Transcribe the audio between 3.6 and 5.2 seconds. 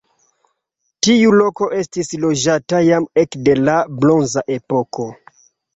la bronza epoko.